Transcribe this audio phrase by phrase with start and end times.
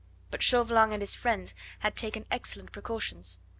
[0.31, 3.37] But Chauvelin and his friends had taken excellent precautions.